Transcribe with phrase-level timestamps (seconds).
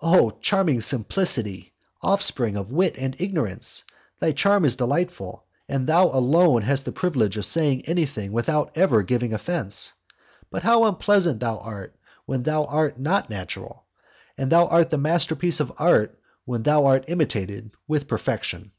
[0.00, 0.30] Oh!
[0.40, 1.72] charming simplicity!
[2.00, 3.82] offspring of wit and of ignorance!
[4.20, 9.02] thy charm is delightful, and thou alone hast the privilege of saying anything without ever
[9.02, 9.92] giving offence!
[10.52, 13.84] But how unpleasant thou art when thou art not natural!
[14.38, 18.70] and thou art the masterpiece of art when thou art imitated with perfection!